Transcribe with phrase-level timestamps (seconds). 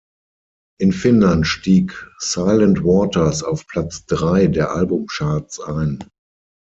[0.79, 6.03] In Finnland stieg Silent Waters auf Platz drei der Albumcharts ein.